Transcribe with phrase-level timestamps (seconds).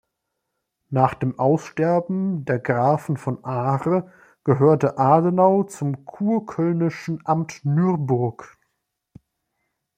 [0.89, 4.11] Nach dem Aussterben der Grafen von Are
[4.43, 8.57] gehörte Adenau zum kurkölnischen Amt Nürburg.